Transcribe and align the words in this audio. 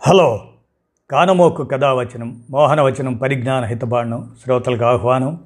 Hello 0.00 0.46
కానమోకు 1.10 1.64
కథావచనం 1.64 2.42
మోహనవచనం 2.50 3.14
పరిజ్ఞాన 3.14 3.64
హితబాండం 3.64 4.36
శ్రోతలకు 4.44 4.84
ఆహ్వానం 4.84 5.40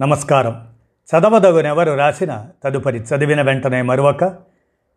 నమస్కారం. 0.00 0.66
చదవదగునెవరు 1.06 1.92
రాసిన 1.92 2.46
తదుపరి 2.64 2.98
చదివిన 2.98 3.42
వెంటనే 3.42 3.82
మరొక 3.82 4.24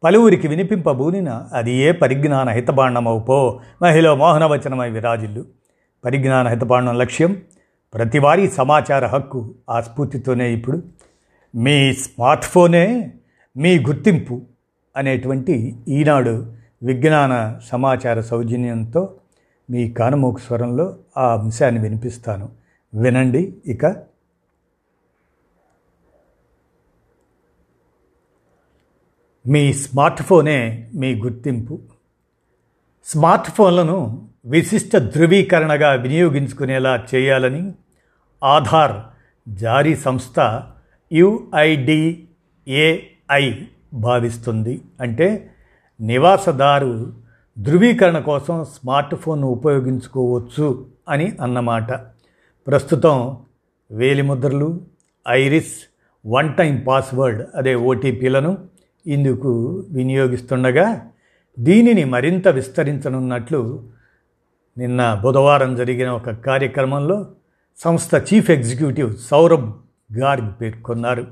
పలువురికి 0.04 0.48
వినిపింపబూనిన 0.48 1.44
అది 1.54 1.74
ఏ 1.74 1.92
పరిజ్ఞాన 1.92 2.50
హితబాండమవు 2.50 3.20
పో 3.20 3.60
మహిళ 3.82 4.14
మోహనవచనమై 4.14 4.90
విరాజిల్లు. 4.90 5.46
పరిజ్ఞాన 6.06 6.48
హితబాండం 6.48 6.98
లక్ష్యం 6.98 7.42
ప్రతివారీ 7.94 8.48
సమాచార 8.48 9.06
హక్కు 9.06 9.54
ఆ 9.70 9.82
స్ఫూర్తితోనే 9.82 10.54
ఇప్పుడు. 10.54 10.84
మీ 11.56 11.94
స్మార్ట్ 11.94 12.46
ఫోనే 12.46 13.14
మీ 13.58 13.80
గుర్తింపు 13.80 14.42
అనేటువంటి 14.98 15.76
ఈనాడు 15.88 16.65
విజ్ఞాన 16.84 17.60
సమాచార 17.64 18.22
సౌజన్యంతో 18.22 19.16
మీ 19.70 19.92
కానమోకు 19.92 20.40
స్వరంలో 20.40 20.98
ఆ 21.18 21.34
అంశాన్ని 21.34 21.82
వినిపిస్తాను. 21.82 22.50
వినండి 22.96 23.56
ఇక. 23.66 23.96
మీ 29.48 29.74
స్మార్ట్ 29.74 30.22
ఫోనే 30.22 30.92
మీ 30.96 31.16
గుర్తింపు. 31.16 31.80
స్మార్ట్ 33.06 33.48
ఫోన్లను 33.48 34.28
విశిష్ట 34.46 34.98
ధృవీకరణగా 34.98 35.92
వినియోగించుకునేలా 35.92 37.06
చేయాలని 37.16 37.74
ఆధార్ 38.44 39.16
జారీ 39.56 39.96
సంస్థ 39.96 40.64
యుఐడిఏఐ 41.12 43.52
భావిస్తుంది. 43.94 44.82
అంటే 45.00 45.50
నివాసదారు 46.02 47.14
ధృవీకరణ 47.60 48.20
కోసం 48.20 48.64
స్మార్ట్ 48.64 49.16
ఫోన్ను 49.16 49.48
ఉపయోగించుకోవచ్చు 49.48 50.86
అని 51.10 51.38
అన్నమాట. 51.42 51.92
ప్రస్తుతం 52.68 53.38
వేలిముద్రలు 53.92 54.82
ఐరిస్ 55.30 55.74
వన్ 56.26 56.54
టైం 56.56 56.84
పాస్వర్డ్ 56.88 57.44
అదే 57.56 57.76
ఓటీపీలను 57.76 58.58
ఇందుకు 59.08 59.84
వినియోగిస్తుండగా 59.92 61.08
దీనిని 61.60 62.04
మరింత 62.04 62.48
విస్తరించనున్నట్లు 62.48 63.84
నిన్న 64.78 65.22
బుధవారం 65.24 65.76
జరిగిన 65.76 66.10
ఒక 66.10 66.30
కార్యక్రమంలో 66.30 67.28
సంస్థ 67.78 68.34
చీఫ్ 68.34 68.52
ఎగ్జిక్యూటివ్ 68.52 69.18
సౌరభ్ 69.18 69.72
గార్గ్ 70.14 70.62
పేర్కొన్నారు. 70.62 71.28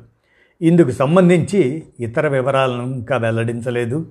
ఇందుకు 0.61 0.91
సంబంధించి 0.91 1.83
ఇతర 1.99 2.27
వివరాలను 2.27 2.83
ఇంకా 2.83 3.17
వెల్లడించలేదు. 3.17 4.05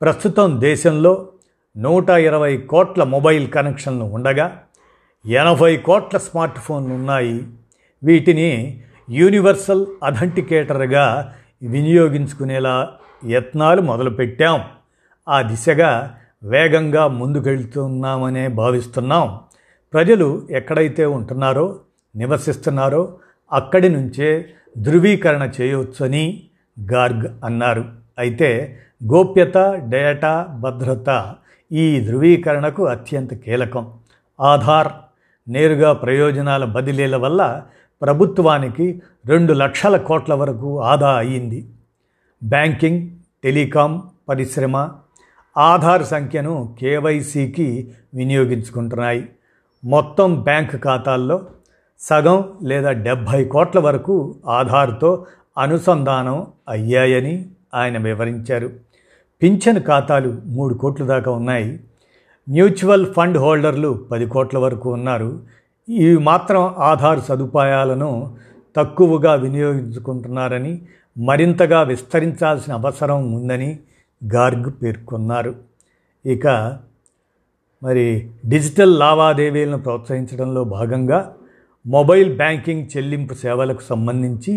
ప్రస్తుతం 0.00 0.60
దేశంలో 0.60 1.28
నూట 1.76 2.10
ఇరవై 2.10 2.56
కోట్ల 2.56 3.02
మొబైల్ 3.02 3.50
కనెక్షన్లు 3.50 4.04
ఉండగా 4.04 4.62
ఎనభై 5.26 5.76
కోట్ల 5.76 6.18
స్మార్ట్ 6.18 6.58
ఫోన్లు 6.58 6.94
ఉన్నాయి. 6.94 7.42
వీటిని 8.04 8.80
యూనివర్సల్ 9.10 9.86
అథెంటికేటర్గా 10.02 11.34
వినియోగించుకునేలా 11.62 12.92
యత్నాలు 13.28 13.82
మొదలుపెట్టాం. 13.82 14.64
ఆ 15.28 15.42
దిశగా 15.42 16.16
వేగంగా 16.44 17.08
ముందుకెళ్తున్నామనే 17.08 18.48
భావిస్తున్నాం. 18.48 19.40
ప్రజలు 19.92 20.48
ఎక్కడైతే 20.50 21.06
ఉంటున్నారో 21.06 21.80
నివసిస్తున్నారో 22.16 23.16
అక్కడి 23.52 23.88
నుంచే 23.88 24.50
ధృవీకరణ 24.78 25.50
చేయవచ్చని 25.60 26.42
గార్గ్ 26.92 27.44
అన్నారు. 27.44 27.84
అయితే 28.18 28.80
గోప్యత 29.12 29.58
డేటా 29.88 30.46
భద్రత 30.60 31.34
ఈ 31.72 32.00
ధృవీకరణకు 32.00 32.86
అత్యంత 32.86 33.34
కీలకం. 33.34 33.92
ఆధార్ 34.40 34.88
నేరుగా 35.48 35.92
ప్రయోజనాల 35.92 36.64
బదిలీల 36.64 37.16
వల్ల 37.16 37.62
ప్రభుత్వానికి 38.02 39.02
రెండు 39.26 39.52
లక్షల 39.52 39.96
కోట్ల 39.96 40.34
వరకు 40.34 40.80
ఆదా 40.80 41.16
అయ్యింది. 41.16 41.68
బ్యాంకింగ్ 42.42 43.10
టెలికాం 43.44 44.02
పరిశ్రమ 44.28 44.88
ఆధార్ 45.58 46.04
సంఖ్యను 46.04 46.76
కేవైసీకి 46.80 47.94
వినియోగించుకుంటున్నాయి. 48.14 49.28
మొత్తం 49.84 50.42
బ్యాంక్ 50.42 50.76
ఖాతాల్లో 50.76 51.46
సగం 52.00 52.58
లేదా 52.62 52.92
డెబ్భై 52.92 53.44
కోట్ల 53.44 53.78
వరకు 53.78 54.34
ఆధార్తో 54.48 55.26
అనుసంధానం 55.58 56.46
అయ్యాయని 56.68 57.50
ఆయన 57.74 57.98
వివరించారు. 57.98 58.70
పింఛన్ 59.44 59.78
ఖాతాలు 59.82 60.42
మూడు 60.44 60.74
కోట్ల 60.74 61.04
దాకా 61.04 61.30
ఉన్నాయి. 61.30 61.80
మ్యూచువల్ 62.48 63.06
ఫండ్ 63.14 63.38
హోల్డర్లు 63.38 64.06
పది 64.10 64.26
కోట్ల 64.26 64.58
వరకు 64.58 64.92
ఉన్నారు. 64.92 65.40
ఇవి 65.88 66.18
మాత్రం 66.18 66.74
ఆధార్ 66.78 67.20
సదుపాయాలను 67.20 68.36
తక్కువగా 68.76 69.34
వినియోగించుకుంటున్నారని 69.34 70.82
మరింతగా 71.18 71.82
విస్తరించాల్సిన 71.82 72.72
అవసరం 72.72 73.32
ఉందని 73.32 73.78
గార్గ్ 74.24 74.70
పేర్కొన్నారు. 74.82 75.54
ఇక 76.26 76.46
మరి 77.82 78.06
డిజిటల్ 78.46 78.98
లావాదేవీలను 78.98 79.78
ప్రోత్సహించడంలో 79.78 80.64
భాగంగా 80.64 81.34
మొబైల్ 81.86 82.36
బ్యాంకింగ్ 82.36 82.86
చెల్లింపు 82.96 83.34
సేవలకు 83.34 83.82
సంబంధించి 83.82 84.54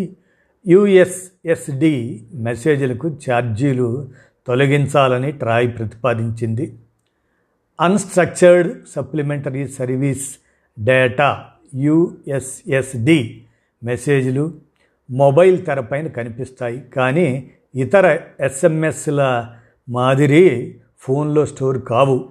యుఎస్ఎస్డి 0.66 2.26
మెసేజ్లకు 2.34 3.08
ఛార్జీలు 3.24 3.90
తొలగించాలని 4.48 5.32
ట్రాయ్ 5.32 5.78
ప్రతిపాదించింది. 5.78 6.78
Unstructured 7.82 8.88
supplementary 8.96 9.68
service 9.68 10.36
data 10.80 11.46
USSD 11.76 13.44
మెసేజ్లు 13.84 14.54
మొబైల్ 15.10 15.66
తెరపైన 15.66 16.08
కనిపిస్తాయి. 16.08 16.82
కానీ 16.96 17.52
ఇతర 17.76 18.20
ఎస్ఎంఎస్ల 18.40 19.54
మాదిరి 19.90 20.76
ఫోన్లో 21.00 21.46
స్టోర్ 21.46 21.82
కావు. 21.82 22.30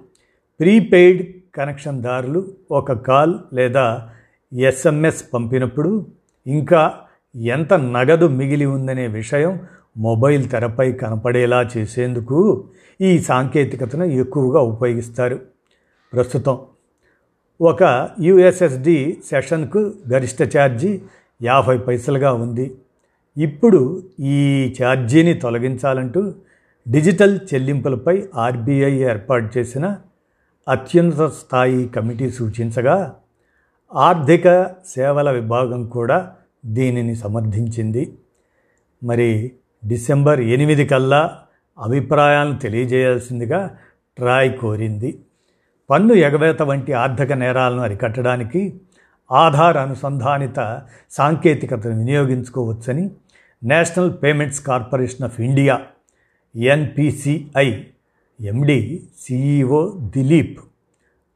ప్రీపెయిడ్ 0.60 1.34
కనెక్షన్ 1.56 2.02
దారులు 2.02 2.54
ఒక 2.70 2.92
కాల్ 2.92 3.34
లేదా 3.52 4.10
ఎస్ఎంఎస్ 4.58 5.24
పంపినప్పుడు 5.34 6.06
ఇంకా 6.46 6.94
ఎంత 7.36 7.74
నగదు 7.74 8.28
మిగిలి 8.28 8.66
ఉందనే 8.66 9.06
విషయం 9.06 9.60
మొబైల్ 9.96 10.48
తెరపై 10.48 10.92
కనపడేలా 10.92 11.70
చేసేందుకు 11.76 12.68
ఈ 13.00 13.18
సాంకేతికతను 13.18 14.04
ఎక్కువగా 14.04 14.60
ఉపయోగిస్తారు. 14.60 15.40
ప్రస్తుతం 16.12 16.58
ఒక 17.60 18.10
యుఎస్ఎస్డి 18.20 19.16
సెషన్కు 19.26 19.94
గరిష్ట 20.12 20.56
ఛార్జీ 20.56 21.00
యాభై 21.42 21.78
పైసలుగా 21.78 22.32
ఉంది. 22.32 22.74
ఇప్పుడు 23.36 24.02
ఈ 24.20 24.74
ఛార్జీని 24.82 25.34
తొలగించాలంటూ 25.34 26.34
డిజిటల్ 26.88 27.38
చెల్లింపులపై 27.54 28.22
ఆర్బీఐ 28.34 28.98
ఏర్పాటు 28.98 29.58
చేసిన 29.58 29.96
అత్యున్నత 30.68 31.30
స్థాయి 31.30 31.88
కమిటీ 31.88 32.30
సూచించగా 32.30 33.14
ఆర్థిక 33.94 34.62
సేవల 34.86 35.30
విభాగం 35.30 35.86
కూడా 35.86 36.32
దీనిని 36.66 37.14
సమర్థించింది. 37.16 38.16
మరి 39.04 39.52
డిసెంబర్ 39.86 40.40
ఎనిమిది 40.40 40.86
కల్లా 40.86 41.38
అభిప్రాయాలను 41.78 42.58
తెలియజేయాల్సిందిగా 42.58 43.76
ట్రాయ్ 44.16 44.58
కోరింది. 44.58 45.18
పన్ను 45.90 46.14
ఎగవేత 46.14 46.62
వంటి 46.62 46.92
ఆర్థిక 46.92 47.32
నేరాలను 47.32 47.80
అరికట్టడానికి 47.80 48.80
ఆధార్ 49.32 49.76
అనుసంధానిత 49.76 50.82
సాంకేతికతను 51.10 51.98
వినియోగించుకోవచ్చని 51.98 53.10
National 53.64 54.12
Payments 54.22 54.60
Corporation 54.60 55.24
of 55.24 55.40
India 55.40 55.80
NPCI 56.56 57.82
MD 58.40 59.02
CEO 59.20 59.98
Dilip 59.98 60.60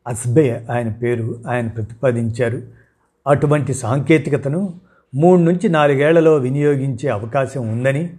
Asbe 0.07 0.67
ఆయన 0.71 0.89
పేరు 0.89 1.43
ఆయన 1.49 1.69
ప్రతిపాదించారు. 1.69 2.63
అటువంటి 3.27 3.75
సాంకేతికతను 3.75 4.81
మూడు 5.15 5.41
నుంచి 5.41 5.69
నాలుగేళ్ళలో 5.69 6.37
వినియోగించే 6.37 7.09
అవకాశం 7.09 7.69
ఉందని 7.73 8.11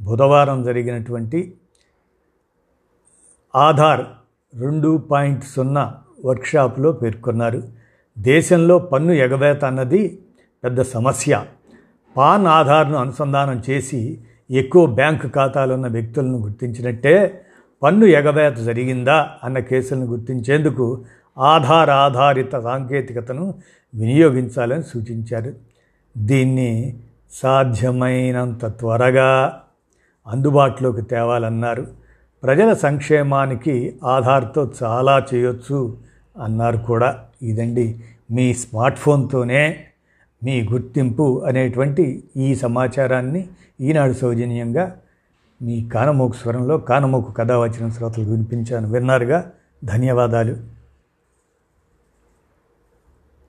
బుధవారం 0.00 0.62
జరిగినటువంటి 0.62 1.54
ఆధార్ 3.54 4.04
రెండు 4.60 4.96
పాయింట్ 5.10 5.44
సున్నా 5.44 5.94
వర్క్షాప్లో 6.24 6.92
పేర్కొన్నారు. 6.92 7.62
దేశంలో 8.18 8.78
పన్ను 8.78 9.12
ఎగవేత 9.12 9.64
అన్నది 9.64 10.18
పెద్ద 10.64 10.82
సమస్య. 10.82 11.44
పాన్ 12.16 12.46
ఆధార్ను 12.46 12.96
అనుసంధానం 12.96 13.62
చేసి 13.70 14.20
ఎక్కువ 14.50 14.86
బ్యాంకు 14.86 15.28
ఖాతాలున్న 15.28 15.86
వ్యక్తులను 15.86 16.38
గుర్తించినట్టే 16.38 17.44
పన్ను 17.82 18.06
ఎగవేత 18.06 18.56
జరిగిందా 18.56 19.30
అన్న 19.44 19.58
కేసులను 19.58 20.06
గుర్తించేందుకు 20.06 21.04
ఆధార్ 21.38 21.90
ఆధారిత 21.90 22.58
సాంకేతికతను 22.58 23.54
వినియోగించాలని 23.94 24.82
సూచించారు. 24.82 25.52
దీన్ని 26.18 27.00
సాధ్యమైనంత 27.30 28.66
త్వరగా 28.66 29.62
అందుబాటులోకి 30.26 31.02
తేవాలన్నారు. 31.02 31.86
ప్రజల 32.42 32.72
సంక్షేమానికి 32.72 33.96
ఆధార్తో 34.04 34.72
చాలా 34.82 35.26
చేయొచ్చు 35.34 35.96
అన్నారు 36.42 36.76
కూడా. 36.76 37.24
ఇదండి 37.42 38.00
మీ 38.30 38.54
స్మార్ట్ 38.54 38.98
ఫోన్తోనే 38.98 39.84
మీ 40.44 40.68
గుర్తింపు 40.72 41.42
అనేటువంటి 41.46 42.24
ఈ 42.36 42.54
సమాచారాన్ని 42.54 43.48
ఈనాడు 43.80 44.12
సౌజన్యంగా 44.12 44.96
మీ 45.62 45.88
కానమోకు 45.88 46.32
స్వరంలో 46.32 46.78
కానమోకు 46.78 47.32
కథ 47.32 47.52
వచ్చిన 47.52 47.88
శ్రోతలకు 47.88 48.30
వినిపించాను. 48.30 48.92
విన్నారుగా? 48.92 49.50
ధన్యవాదాలు. 49.84 50.79